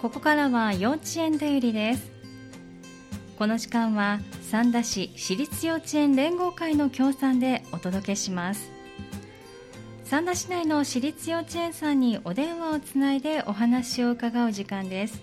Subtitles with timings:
[0.00, 2.10] ここからは幼稚園だよりです。
[3.38, 8.70] この時間は三田市私立幼稚園連合会の協賛でお届けします。
[10.04, 15.20] 三田市内の私立幼稚園さんにお電話をつないでお話を伺う時間です。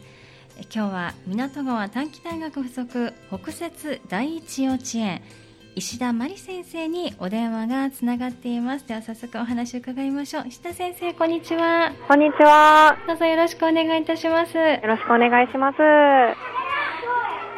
[0.71, 5.21] 今日は港川短期大学附属北摂第一幼稚園
[5.77, 8.87] 石田真理先生にお電話がつながっています。
[8.87, 10.47] では早速お話を伺いましょう。
[10.47, 11.91] 石田先生こんにちは。
[12.07, 12.97] こんにちは。
[13.07, 14.57] どうぞよろしくお願いいたします。
[14.57, 16.56] よろしくお願いします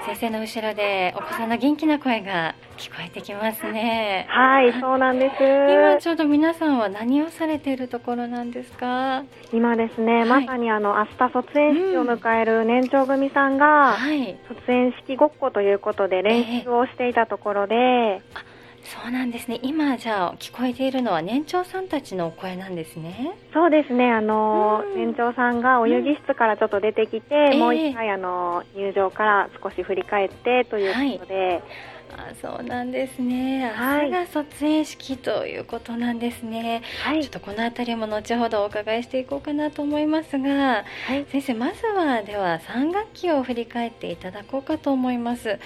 [0.09, 4.25] 先生の後ろでお子さんの元気な声が聞こえてきますね。
[4.27, 5.35] はいそうなんです。
[5.37, 9.23] 今ちょうど皆さんは何をされているところなんですか？
[9.53, 13.93] 今ですね、はい、まさにあの明日卒園式を迎える年長組さんが、うん。
[13.97, 18.48] はい、卒園式ごっこということで練習をしていたところで、えー
[18.83, 19.59] そうなんですね。
[19.61, 23.37] 今じゃあ聞こえているのは年長さんたちのお声なんですね。
[23.53, 24.11] そうですね。
[24.11, 31.47] あの、うん、年長さんがお遊戯室からちょっと出てきて、うん、もう一回、あの入場から少し振り返ってということで。
[31.47, 31.63] はい
[32.11, 33.71] あそうなんですね。
[33.77, 36.81] 明日が卒園式ということなんですね。
[37.03, 45.59] はい、ちょっとこの辺りも後ほどお伺いしていこうかなと思いますが、はい、先生まずはでは3学期を振り返っていただこうかと思います。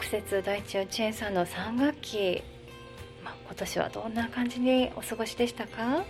[0.00, 2.42] 北摂第一幼稚園さんの3学期、
[3.24, 6.04] まあ、今年はどんな感じにお過ごしでしたか？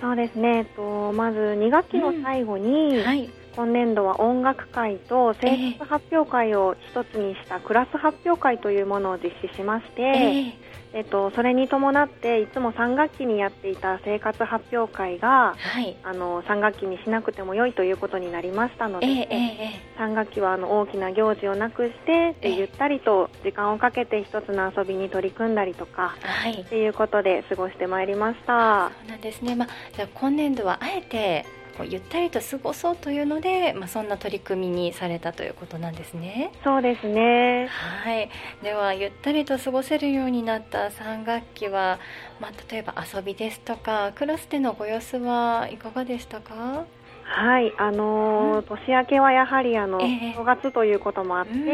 [0.00, 3.04] そうですね、えっと、まず2学期の最後に、うん。
[3.04, 36.52] はい、今年度は音楽会と生活発表会を一つにしたクラス発表会というものを実施しまして、えーえっと、それに伴っていつも3学期にやっていた生活発表会が、はい、あの3学期にしなくても良いということになりましたので、えーえー、3学期はあの大きな行事をなくしてでゆったりと時間をかけて一つの遊びに取り組んだりとか、はい、っていうことで過ごしてまいりましたそうなんですね、まあ、じゃ今年度はあえてこうゆったりと過ごそうというので、まあ、そんな取り組みにされたということなんですね。
[36.62, 37.68] そうですね。
[37.68, 38.30] はい。
[38.62, 41.98] ではゆったりと過ごせるようになった3学期は、
[42.40, 46.84] まあ、例えば遊びですとかクラスでのご様子はいかがでしたか？
[47.24, 51.66] はい、あのーうん、年明けはやはりあの、えー、正月ということもあって、うん、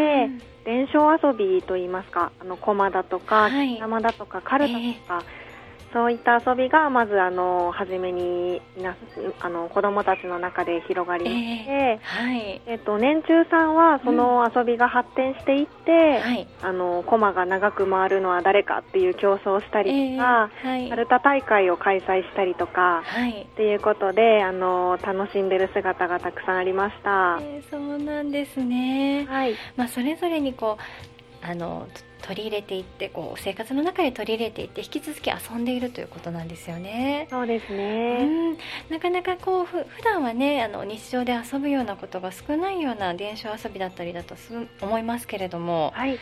[0.64, 5.47] 伝承遊びといいますか、あの駒だとか、はい、玉だとか、カルタとか、えー
[5.92, 8.96] そういった遊びがまずあの初めにな
[9.40, 12.62] あの子どもたちの中で広がりまして、えー、はい。
[12.66, 27.38] えっと、年中さんはその遊びが発展していって、うんはい、あの駒が長く回るのは誰かっていう競争をしたりとか、えー、はい、カルタ大会を開催したりとか、はい、っていうことであの楽しんでる姿がたくさんありました。
[27.40, 29.54] えー、そうなんですね、はい。
[29.76, 31.86] まあ、それぞれにこうあの
[32.28, 37.26] 取り入れていってこう生活の中で取り入れていって引き続き遊んでいるということなんですよね。
[37.30, 38.58] そうですね、うん、
[38.90, 44.52] なかなかこうふ普段はねあの日常で遊ぶようなことが少ないような電車遊びだったりだとす
[44.82, 46.18] 思いますけれども、はい、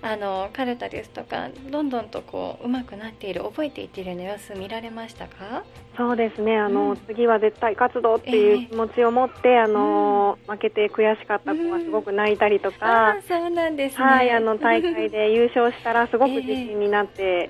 [0.00, 5.62] あのカルタですとかどんどんとこう上手くなっている覚えていっているような様子見られましたか？
[5.96, 6.56] そうですね。
[6.58, 17.48] あの、うん、次は絶対活動っていう気持ちを持って、えー、あの、うん、負けて悔しかった子がすごく泣いたりとか、そうなんです、ね、はいあの大会で 優勝したらすごく自信になって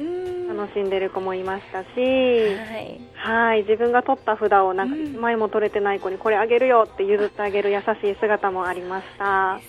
[0.49, 3.63] 楽しんでる子もいましたし、えー、はい。
[3.63, 9.61] 自分が取った札をなんか1枚も取れてない子にこれあげるよって譲ってあげる優しい姿もありました。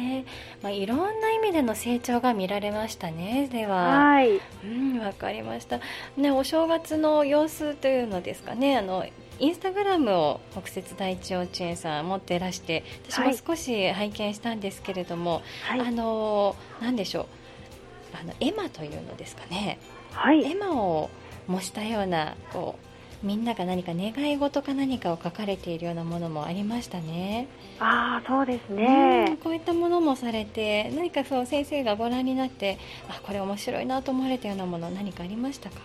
[0.00, 0.24] ね。
[0.62, 3.48] まあ、いろんな意味での成長が見られましたね。
[3.52, 5.80] では、はい、うん、わかりました。
[6.16, 8.76] ね、お正月の様子というのですかね。
[8.76, 9.04] あの
[9.38, 17.26] インスタグラムを北摂第一幼稚園さん持っていらして私も少し拝見したんですけれども、はい、あの何でしょう
[18.20, 19.78] あの絵馬というのですかね、
[20.12, 21.08] はい、絵馬を
[21.46, 22.89] 模したようなこう
[23.22, 27.48] みんなが何か願い事か何かを書かれているようなものもありましたね。
[27.78, 35.76] ああそうですね、こういったものもされて何かそう先生がご覧になってあこれ面白いなと思われたようなもの何かありましたか？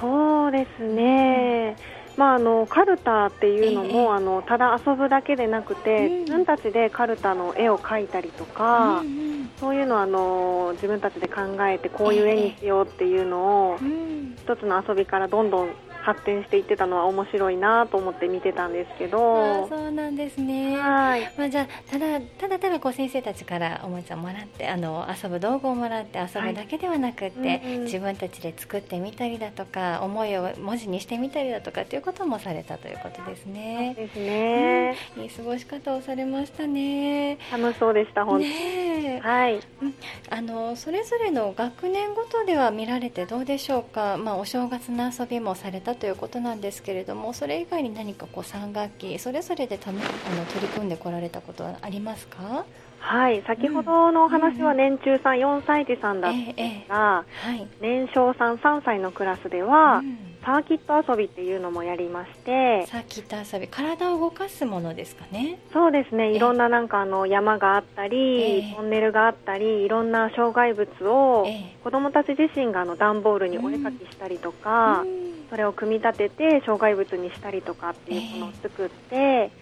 [0.00, 1.76] そうですね、
[2.14, 2.18] うん。
[2.18, 9.10] まあ、あのカルタっていうのも、えー、あのただ遊ぶだけでなくて、うん、自分たちでカルタの絵を描いたりとか、うんう
[9.44, 15.70] ん、そういうのをあの自分たちで考えてこういう絵にしようっていうのを、えー、一つの遊びからどんどん
[16.06, 19.66] 発展していってたのは面白いなと思って見てたんですけど。
[19.68, 20.78] そうなんですね。
[20.78, 33.94] はい、まあ、じゃあただただただこう先生たちからおもちゃもらってあの遊ぶ道具をもらって遊ぶだけではなくて、はいうんうん、自分たちで作ってみたりだとか思いを文字にしてみたりだとかということもされたということですね。
[33.96, 37.38] ですね、うん、いい過ごし方をされましたね。
[37.50, 39.94] 楽しそうでした本当ねはい、うん、
[40.30, 44.16] あのそれぞれの学年ごとでは見られてどうでしょうか？
[44.16, 50.00] まあお正月の遊びもされたということなんですけれどもそれ以外に何かこう3学期それぞれでたあの
[50.46, 52.64] 取り組んでこられたことはありますか？
[52.98, 60.18] はい先ほどのお話は年中さん4歳児さんだったんですが、はい、年少さん3歳のクラスでは、うん。
[60.46, 65.58] サーキット遊びっていうのもやりましてサーキット遊び体を動かすものですかね？
[65.72, 66.30] そうですね。
[66.30, 79.52] いろんななんかあの山があったり、えー、トンネルがあったりいろんな障害物を、えー、子どもたち自身があの段ボールにお絵かきしたりとか、うん、それを組み立てて障害物にしたりとかっていうものを作って、え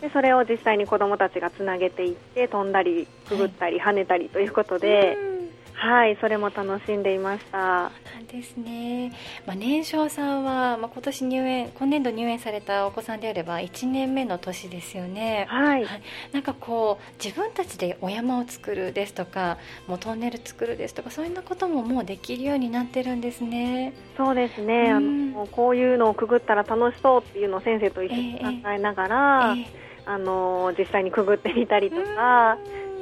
[0.00, 5.27] ー、でそれを実際に子どもたちがつなげていって飛んだりくぐったり跳ねたりということで。
[5.82, 7.58] うんはい、それも楽しんでいました。
[7.58, 7.90] な
[8.20, 9.12] んですね。
[9.46, 15.46] まあ、年少さんは、まあ、今年入園、今年度入園されたお子さんであれば、1年目の年ですよね。
[15.48, 15.84] はい。
[15.84, 16.02] はい、
[16.32, 23.92] なんかこう、自分たちでお山を作るですとか、もうトンネル作るですとか、そういうなことももうできるようになってるんですね。
[24.16, 24.90] そうですね。
[24.90, 29.54] うん、あの、こういうのをくぐったら楽しそうっていうのを先生と一緒に考えながら。
[29.56, 32.56] えーえーあの実際にくぐってみたりとか、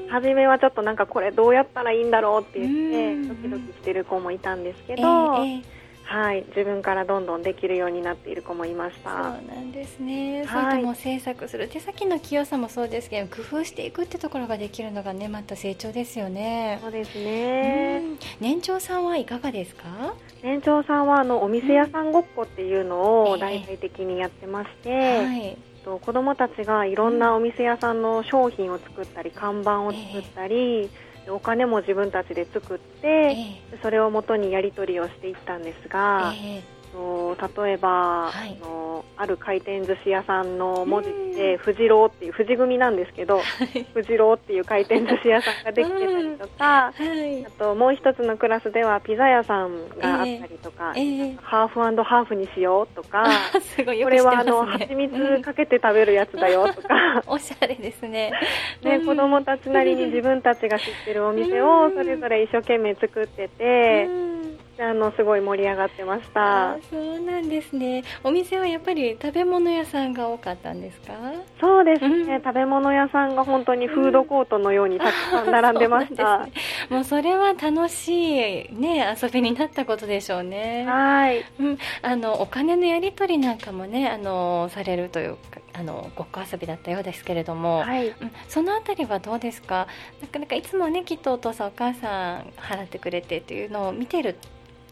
[0.09, 5.63] 初めはちょっとなんかこれどうやったらいいんだろうって言ってドキドキしてる子もいたんですけど、えー、
[6.05, 9.11] はい、自分からどんどんできるようになっている子もいました。
[9.11, 16.79] そうなんですね、はい、そういったも制作する手先の器用さもそうですけど工夫していくってところができるのがねまた成長ですよね。
[16.83, 18.03] そうですね。
[18.41, 20.15] 年長さんはいかがですか？
[20.43, 36.76] 年長さんはあのお店屋さんごっこっていうのを大々的にやってまして、えーはいと子どもたちがいろんなお店屋さんの商品を作ったり看板を作ったり、えー、お金も自分たちで作って、えー、それをもとにやり取りをしていったんですが、えー
[37.57, 43.41] 例えば、はい、あのある回転寿司屋さんの文字で「富士郎」っていう富士組なんですけど
[43.93, 53.27] 「富士郎」っていう回転寿司屋さんができてたりとか、はい、あともう一つのクラスではピザ屋さんがあったりとか、えー、ハーフハーフにしようとか
[53.61, 57.23] すごいこれはあの蜂蜜かけて食べるやつだよとか。
[57.27, 58.33] おしゃれですね。
[58.83, 64.09] ね、子供たちなりに自分たちが知ってるお店をそれぞれ一生懸命作ってて。
[64.79, 66.77] あのすごい盛り上がってました。
[66.91, 68.05] そうなんですね。
[68.23, 71.15] お店はやっぱり食べ物屋さんが多かったんですか？
[71.61, 76.53] そうですね、うん、食べ物屋さんが本当にフードコートのようにたくさん並んでました、ね、
[76.91, 80.85] もうそれは楽しいね遊びになったことでしょうね。
[80.87, 88.15] はい、うん、あのお金のやり取りなんかもねあのされるというかあのごっこ遊びだったようですけれども、はい、うん、
[88.49, 89.87] そのあたりはどうですか？
[90.21, 94.37] なかなかいつもねきっとお父さんお母さん払ってくれてというのを見てる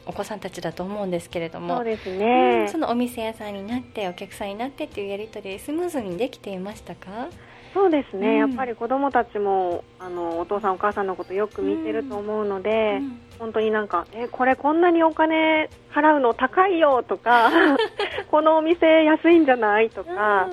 [0.06, 7.28] お子さんたちだと思うんですけれどもそうですね、うん、そのお店屋さんになってお客さんになってっていうやり取りスムーズにできていましたか？
[7.72, 17.50] そうですね、うん、やっぱり子どもたちもあのお父さんお母さんのことよく見てると思うので、うん、本当になんかえこれこんなにお金払うの高いよとか
[18.30, 20.48] このお店安いんじゃないとか、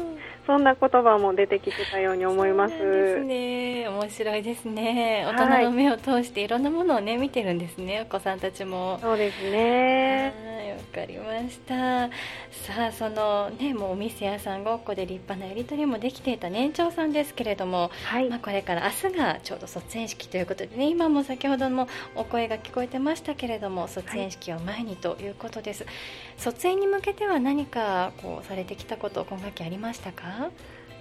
[0.47, 2.77] そんな言葉も出てきてたように思います。
[2.77, 3.87] ですね。
[3.87, 5.25] 面白いですね。
[5.27, 8.01] 大人の目を通していろんなものをね見てるんですね。
[8.01, 8.99] お子さんたちも。
[9.01, 10.33] そうですね。
[10.71, 12.09] わかりました。
[12.09, 25.83] さあそのねもうお店屋さんごっこで立派なやり取りもできていた年長さんですけれども、はい、まあこれから明日がちょうど卒園式ということでね今も先ほどもお声が聞こえてましたけれども卒園式を前にということです。
[25.83, 25.93] はい、
[26.37, 30.23] 卒園に向けては何かこうされてきたこと今学期ありましたか？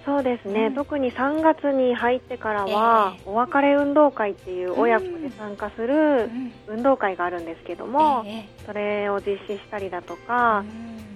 [0.03, 6.29] そうですね、うん、特に3月に入ってからは、えー、お別れ運動会っていう親子で参加する
[6.67, 10.63] 運動会があるんですけども、えー、それを実施したりだとか、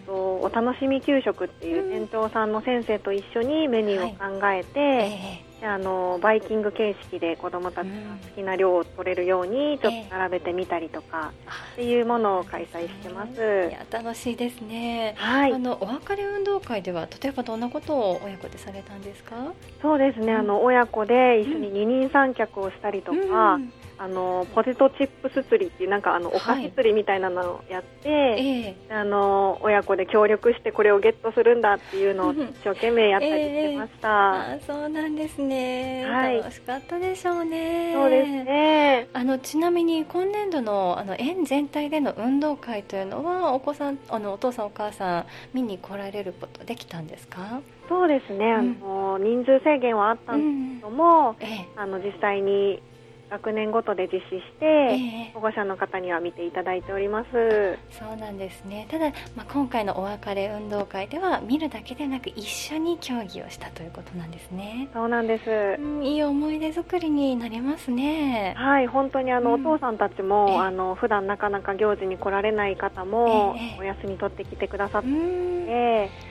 [0.06, 11.32] とお楽しみ給食っていう店長さんの先生と一緒にメニューを考えて、あのバイキング形式で子どもたちが好きな量を取れるようにちょっと並べてみたりとか
[11.74, 13.70] っていうものを開催してます。
[13.70, 15.16] いや楽しいですね。
[15.18, 15.54] はい。
[15.54, 19.36] あのお別れ運動会では例えばどんなことを親子でされたんですか？
[19.82, 20.34] そうですね。
[20.34, 23.56] あの親子で一緒に二人三脚をしたりとか。
[23.56, 34.46] うんあのポテトチップス釣りっていうなんかあのお菓子釣りみたいなのをやって、はいえー、あの親子で協力してこれをゲットするんだっていうのを 一生懸命やったりしてました。
[34.50, 37.94] えー、そうなんですね、はい、楽しかったでしょうね。
[37.94, 39.08] そうですね。
[39.14, 47.62] あのちなみに今年度のあの園全体での運動会というのはお子さんあのお父さんお母さん見に来られることできたんですか？
[47.88, 48.52] そうですね。
[48.52, 52.82] あの、人数制限はあったんですけども、うんええ、あの実際に
[53.30, 57.28] 学年ごとで実施して、えー、保護者の方には見ていただいております。
[57.92, 58.88] そうなんですね。
[58.90, 64.90] ただ、まあ、今回のお別れ運動会では見るだけでなく一緒に競技をしたということなんですね。
[64.94, 68.54] そうなんです、うん、いい思い出作りになりますね。
[68.58, 76.25] はい本当にあの、うん、お父さんたちも、えー、あの普段なかなか行事に来られない方も、えー、お休み取ってきてくださって、えー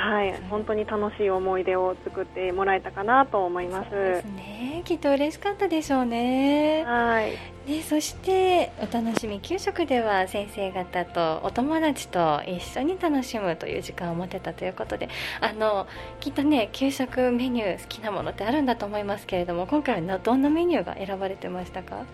[0.00, 3.90] はい、本当に楽しい思い出を作ってもらえたかなと思います。
[3.90, 3.94] す
[4.26, 6.84] ね、きっと嬉しかったでしょうね。
[6.84, 7.32] はい。
[7.66, 15.08] で、そしてお楽しみ給食では先生方とお友達と一緒に楽しむという時間を持てたということで、
[15.40, 15.88] あの
[16.20, 22.04] きっとね給食メニュー好きなものってあるんだと思いますけれども、今回はどんなメニューが選ばれてましたか？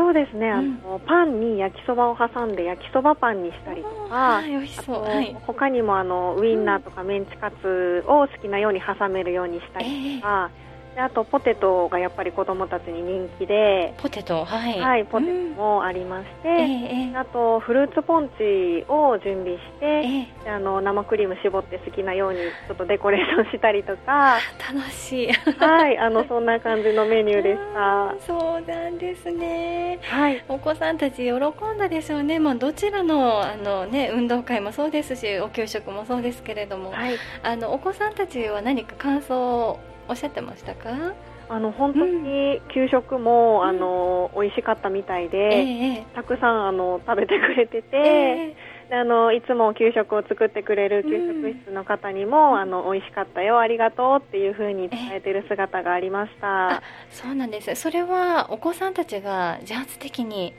[0.00, 5.02] そうですね、あの、パンに焼きそばを挟んで焼きそばパンにしたりとか、美味しそう。
[5.02, 10.50] はい、他にもあのウインナーとかメンチカツを好きなように挟めるようにしたりとか。
[10.54, 13.94] えーであとポテトがやっぱり子供たちに人気で。
[13.98, 14.44] ポテト？
[14.44, 24.38] はい、はい、ポテトもありまして、うんえー、あとフルーツポンチを準備して、えー、あの生クリーム絞って好きなようにちょっとデコレーションしたりとか。
[24.72, 25.32] 楽しい。
[25.32, 28.14] はいあのそんな感じのメニューでした。
[28.26, 29.98] そうなんですね。
[30.02, 30.44] はい。
[30.48, 32.38] お子さんたち喜んだでしょうね。
[32.38, 39.78] まあどちらのあのね運動会もそうですしお給食もそうですけれども、はい、あのお子さんたちは何か感想
[40.08, 41.14] おっしゃってましたか？
[41.48, 56.82] あの本当に給食も、うん、あの美味しかったみたいで、えー、たくさんあの食べてくれてて、えー、あのいつも給食を作ってくれる給食室の方にも、うん、あの美味しかったよありがとうっていうふうに伝えてる姿がありました。
[57.10, 57.74] そうなんです。
[57.74, 60.54] それはお子さんたちが自発的に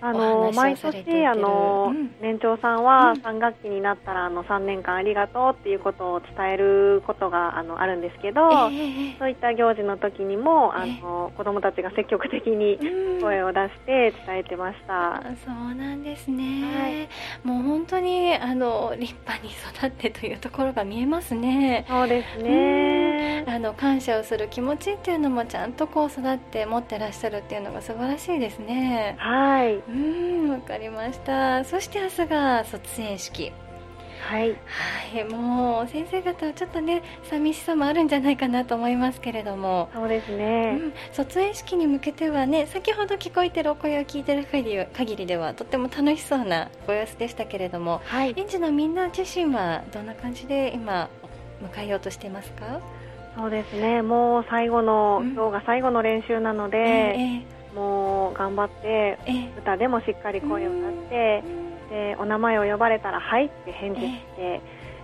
[0.00, 12.78] あの毎年あの、うん、年長さんは3学期になったらあの3年間ありがとうっていうことを伝えることがあのあるんですけど、えー、そういった行事の時にもあの、えー、子どもたちが積極的に
[13.20, 17.08] 声を出して伝えてました、うん、そうなんですね、はい、
[17.46, 21.84] もう本当にあの立派に育ってというところが見えますね。
[21.88, 22.97] そうですね、
[23.46, 29.16] あの感謝をする気持ちっていうのもちゃんとこう育って持ってらっしゃるっていうのが素晴らしいですね。
[29.18, 29.76] はい。
[29.76, 31.64] うんわかりました。
[31.64, 33.52] そして明日が卒園式。
[34.20, 39.88] はい、はい、もう先生方はちょっとね寂しさもあるんじゃないかなと思いますけれども。
[39.94, 51.08] そうですね、うん、卒園式に向けてはね先ほど聞こえてるお声を聞いてる限りではとっても楽しそうなご様子でしたけれども、はい、園児のみんな自身はどんな感じで今
[51.62, 52.80] 迎えようとしていますか？
[53.38, 59.18] そうですねもう最後の、うん、今日が最後の練習なので、えーもう頑張って
[59.58, 61.44] 歌でもしっかり声を出して
[61.90, 64.60] でお名前を呼ばれたら「はい」って返事して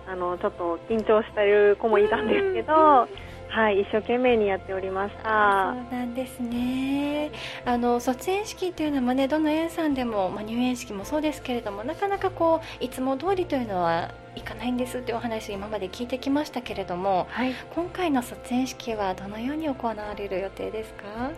[0.07, 3.07] あのちょっと緊張してる子もいたんですけど。
[3.47, 5.73] はい、一生懸命にやっておりました。
[5.89, 7.31] そうなんですね。
[7.63, 21.31] あの卒園式というのもね、どの園さんでも、まあ、入園式もそうですけれども、なかなかこういつも通りというのはいかないんですっていうお話今まで聞いてきましたけれども、はい、今回の卒園式はどのように行われる予定ですか？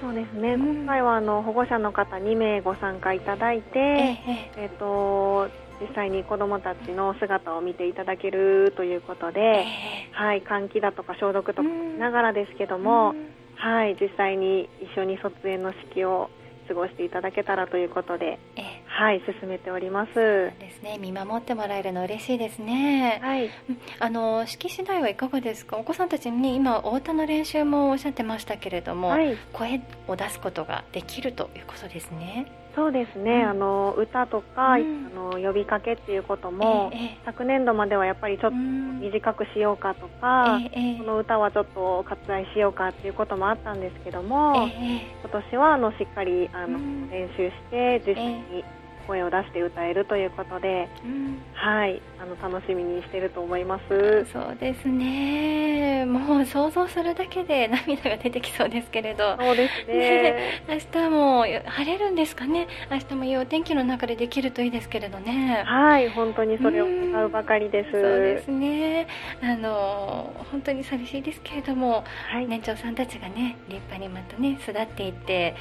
[0.00, 4.18] そうですね、うん、今回はあの保護者の方2名ご参加いただいて、え
[4.56, 5.48] えー、と
[5.80, 16.30] 実際に子どもたちの姿を見ていただけるということで、えー、はい、換気だとか消毒とかしながらですけども、うん、はい、実際に一緒に卒園の式を
[16.68, 18.64] 過ごしていただけたらということで、えー、
[18.96, 20.14] はい進めております。
[20.14, 20.98] ですね。
[21.00, 23.18] 見守ってもらえるの嬉しいですね。
[23.22, 23.50] はい。
[23.98, 25.76] あの式次第はいかがですか？
[25.78, 32.46] お子さんたちに今お歌の練習もおっしゃってましたけれども、はい、声を出すことができるということですね。
[32.76, 48.64] そうですね、うん、あの歌とか、うん、あの呼びかけっていうことも、ええ、昨年度まではやっぱりちょっと短くしようかとか、え、この歌はちょっと割愛しようかっていうこともあったんですけども、今年はあのしっかりあの、うん、練習して実際に
[49.06, 52.00] 声を出して歌えるということで、うん、はい。
[52.20, 54.26] あの楽しみにしていると思います。
[54.32, 56.06] そうですね。
[56.06, 59.36] もう想像するだけで涙が出てきそうですけれど。
[59.38, 60.62] そうですね。
[60.68, 62.66] 明日も晴れるんですかね。
[62.90, 65.62] 明日もいいお天気の中でできるといいですけれどね。
[65.66, 66.08] はい。
[66.08, 67.90] 本当にそれを願うばかりです。
[67.90, 69.06] そうですね。
[69.42, 75.54] あの本当に寂しいですけれども、はい、年長さんたちがね立派にまたね育っていって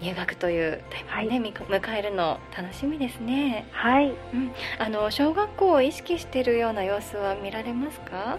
[0.00, 3.66] 入学というタイミングで、ね、迎えるの楽しみですね。
[3.72, 8.38] はい、うん、あの小学校を意識しているような様子は見られますか？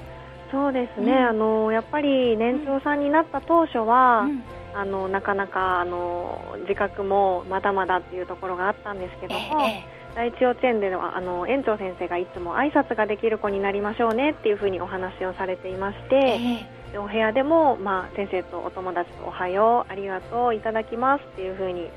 [0.51, 21.23] そうですね、うん、あのやっぱり年長さんになった当初は、うん、あのなかなかあの自覚もまだまだっていうところがあったんですけども、ええ第一幼稚園ではあの園長先生がいつも挨拶ができる子になりましょうねっていうふうにお話をされていまして、えでお部屋でも、まあ、先生とお友達とおはようありがとういただきます。
[21.23, 21.55] っていう。
[21.55, 21.71] ふう。
[21.71, 21.89] に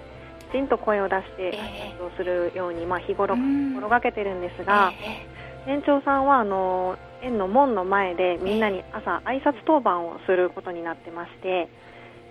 [0.51, 4.93] きちんと声を出して挨拶をするように、まあ、日頃心がけてるんですが、
[5.67, 11.69] 年長さんはあの園の門の前でみんなに朝挨拶当番をすることになってまして。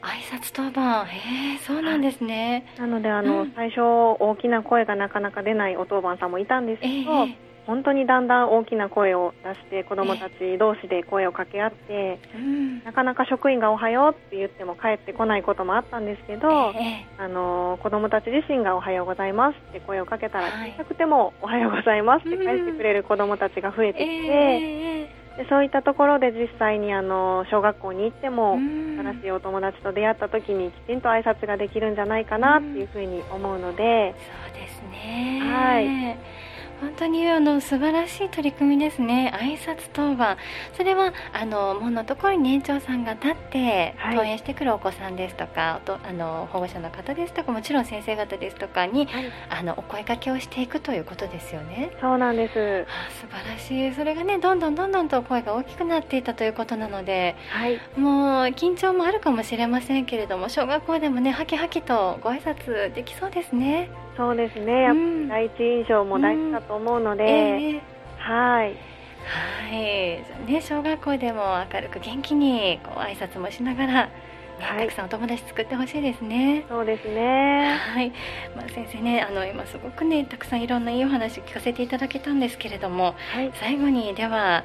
[0.02, 1.06] 挨拶当番。
[1.06, 3.82] へえそうなんですね、なのであの、うん、最初
[4.20, 25.24] 大きな声がなかなか出ないお当番さんもいたんですけど、えー、本当にだんだん大きな声を出して子どもたち同士で声を掛け合って、えー、なかなか職員がおはようって言っても帰ってこないこともあったんですけど、えー、あの子どもたち自身がおはようございますって声をかけたら小さくてもおはようございますって返してくれる子どもたちが増えてきて。
[25.34, 34.14] でそういったところで実際にあの小学校に行っても新しいお友達と出会った時にきちんと挨拶ができるんじゃないかなっていうふうに思うので
[34.46, 35.40] そうですね。
[35.42, 36.43] はい
[36.84, 40.38] 本当にあの素晴らしい取り組みですね、挨拶当番、
[40.76, 51.92] それはあの門のところに年長さんが立って、登園してくるお子さんですとか、とあの保護者の方ですとか、もちろん先生方ですとかに、はい、あのお声かけをしていくということですよね。
[52.02, 52.86] そうなんです。
[52.90, 63.90] あ素晴らしい、それがね、どんどんどんどんと声が大きくなっていたということなので、はい、もう緊張もあるかもしれませんけれども、小学校でもね、はきはきとご挨拶できそうですね。
[64.16, 67.82] そうですね、うん、第一印象も大事だと思うので、うんえー、
[68.18, 68.76] はい。
[69.24, 71.44] はい、ね、小学校でも
[71.74, 74.12] 明るく元気にこう挨拶もしながら、ね、
[74.60, 76.66] はい、たくさんお友達作ってほしいですね。
[76.68, 77.78] そうですね。
[77.78, 78.12] はい、
[78.56, 84.64] まあ、先生ね、あの今すごくね、たくさんいろんないいお話聞かせていただけたんですけれども、はい、最後にでは。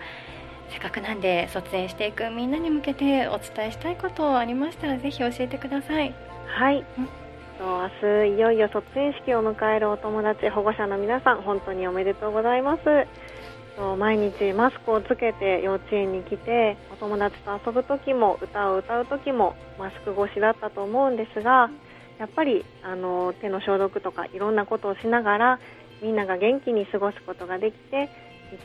[0.71, 6.15] せっかくなんで卒園していくみんなに向けてお伝えしたいことありましたらぜひ教えてください。
[6.47, 6.85] はい。
[6.99, 7.09] うん
[7.61, 7.89] 明
[8.29, 12.83] 日いよいよ卒園式を迎えるお友達保護者の皆さん本当におめでとうございます。
[13.99, 21.71] 毎日マスクをつけて幼稚園に来てお友達と遊ぶ時も歌を歌う時もマスク越しだったと思うんですが
[22.19, 25.61] やっぱりあの手の消毒とかいろんなことをしながら
[26.03, 28.09] みんなが元気に過ごすことができてい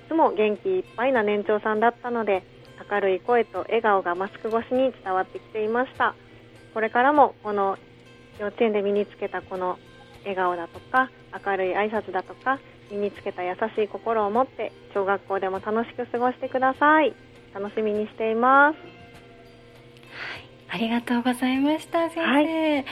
[0.08, 2.44] つも元気いっぱいな年長さんだったので
[2.92, 6.16] 明るい声と笑顔がマスク越しに伝わってきていました。
[6.74, 7.78] これからもこの
[8.40, 9.78] 幼稚園で身につけたこの
[10.22, 11.10] 笑顔だとか
[11.46, 12.60] 明るい挨拶だとか
[12.92, 17.16] 身につけた優しい心を持って小学校でも楽しく過ごしてください。
[17.54, 18.84] 楽しみにしています、はい、
[20.70, 22.84] ありがとうございました先生、はい、本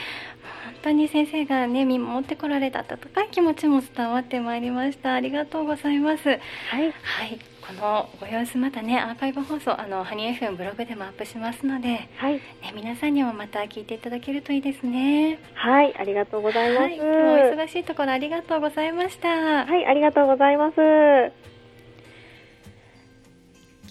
[0.82, 12.40] 当に先生がね見守ってこられた温かい気持ちも伝わってまいりましたありがとうございますはい、はいこのご様子またねアーカイブ放送あのハニー FM ブログでもアップしますので、はい、ね
[12.74, 15.38] 皆さんにもまた聞いていただけるといいですね。
[15.54, 16.82] はいありがとうございます。
[16.82, 19.28] はい、今日も忙しいところありがとうございました。
[19.28, 20.74] はいありがとうございます。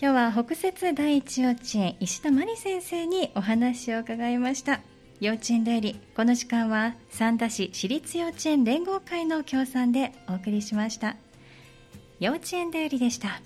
[0.01, 4.81] 今日は北摂第一幼稚園石田真理先生にお話を伺いました。
[5.21, 11.15] 幼稚園代理この時間は三田市私立幼稚園連合会の協賛でお送りしました。
[12.19, 13.39] 幼稚園代理でした。